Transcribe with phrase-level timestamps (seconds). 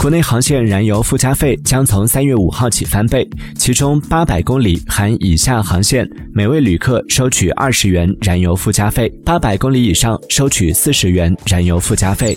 [0.00, 12.34] 国内航线燃油附加费将从三月五号起翻倍其中八百公里含以下航线每位旅客收取二十元燃油附加费八百公里以上收取四十元燃油附加费。